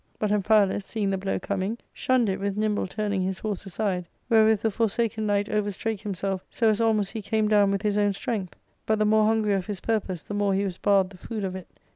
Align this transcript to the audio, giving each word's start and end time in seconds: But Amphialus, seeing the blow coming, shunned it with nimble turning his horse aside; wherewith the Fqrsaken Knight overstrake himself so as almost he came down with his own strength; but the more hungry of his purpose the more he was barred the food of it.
But 0.17 0.31
Amphialus, 0.31 0.81
seeing 0.83 1.11
the 1.11 1.17
blow 1.19 1.37
coming, 1.37 1.77
shunned 1.93 2.27
it 2.27 2.39
with 2.39 2.57
nimble 2.57 2.87
turning 2.87 3.21
his 3.21 3.37
horse 3.37 3.67
aside; 3.67 4.07
wherewith 4.29 4.61
the 4.63 4.69
Fqrsaken 4.69 5.21
Knight 5.25 5.47
overstrake 5.47 5.99
himself 6.01 6.43
so 6.49 6.69
as 6.69 6.81
almost 6.81 7.11
he 7.11 7.21
came 7.21 7.47
down 7.47 7.69
with 7.69 7.83
his 7.83 7.99
own 7.99 8.13
strength; 8.13 8.55
but 8.87 8.97
the 8.97 9.05
more 9.05 9.27
hungry 9.27 9.53
of 9.53 9.67
his 9.67 9.79
purpose 9.79 10.23
the 10.23 10.33
more 10.33 10.55
he 10.55 10.65
was 10.65 10.79
barred 10.79 11.11
the 11.11 11.17
food 11.19 11.43
of 11.43 11.55
it. 11.55 11.67